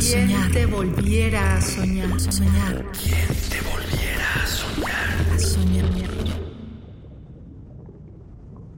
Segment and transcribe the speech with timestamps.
[0.00, 0.50] a soñar?
[0.50, 2.20] te volviera a soñar?
[2.20, 2.86] soñar?
[2.92, 5.34] ¿Quién te volviera a soñar?
[5.34, 5.84] A soñar.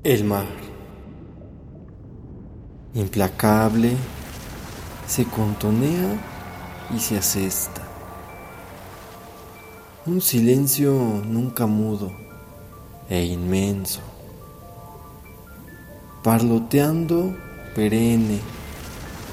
[0.03, 0.49] El mar.
[2.95, 3.93] Implacable,
[5.07, 6.19] se contonea
[6.93, 7.83] y se asesta.
[10.07, 10.93] Un silencio
[11.25, 12.13] nunca mudo
[13.09, 14.01] e inmenso.
[16.25, 17.37] Parloteando
[17.77, 18.41] perenne,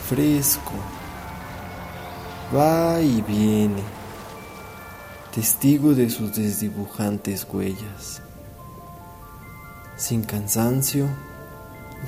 [0.08, 0.99] fresco.
[2.56, 3.84] Va y viene,
[5.32, 8.24] testigo de sus desdibujantes huellas.
[9.96, 11.06] Sin cansancio,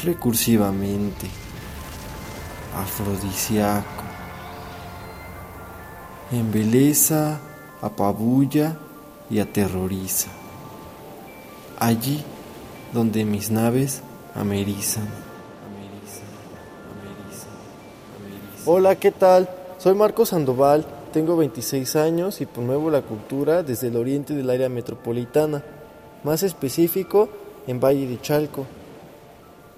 [0.03, 1.27] recursivamente,
[2.75, 3.85] afrodisíaco.
[6.31, 7.39] Embeleza,
[7.79, 8.79] apabulla
[9.29, 10.31] y aterroriza.
[11.77, 12.25] Allí
[12.93, 14.01] donde mis naves
[14.33, 15.07] amerizan.
[18.65, 19.60] Hola, ¿qué tal?
[19.81, 24.70] Soy Marco Sandoval, tengo 26 años y promuevo la cultura desde el oriente del área
[24.70, 25.63] metropolitana,
[26.23, 27.29] más específico
[27.65, 28.68] en Valle de Chalco.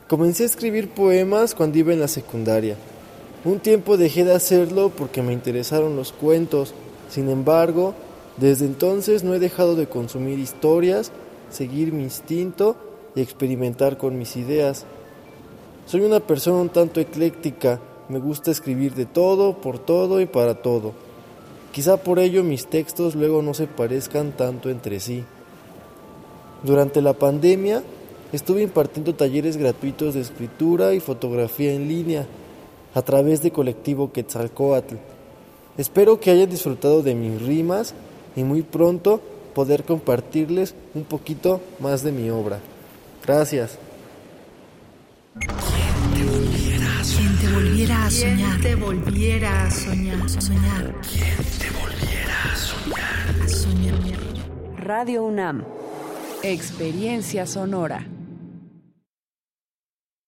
[0.10, 2.76] Comencé a escribir poemas cuando iba en la secundaria.
[3.46, 6.74] Un tiempo dejé de hacerlo porque me interesaron los cuentos.
[7.10, 7.94] Sin embargo,
[8.36, 11.14] desde entonces no he dejado de consumir historias,
[11.50, 12.76] seguir mi instinto
[13.16, 14.84] y experimentar con mis ideas.
[15.86, 17.80] Soy una persona un tanto ecléctica,
[18.14, 20.94] me gusta escribir de todo, por todo y para todo.
[21.72, 25.24] Quizá por ello mis textos luego no se parezcan tanto entre sí.
[26.62, 27.82] Durante la pandemia
[28.32, 32.28] estuve impartiendo talleres gratuitos de escritura y fotografía en línea
[32.94, 34.96] a través de colectivo Quetzalcoatl.
[35.80, 37.96] Espero que hayan disfrutado de mis rimas
[38.36, 39.22] y muy pronto
[39.56, 42.60] poder compartirles un poquito más de mi obra.
[43.26, 43.80] Gracias.
[47.04, 48.62] Volviera a soñar?
[48.62, 50.30] te volviera a soñar?
[50.30, 50.96] soñar?
[51.02, 53.42] ¿Quién te volviera a soñar?
[53.44, 54.78] A soñar.
[54.78, 55.66] Radio UNAM.
[56.44, 58.06] Experiencia sonora.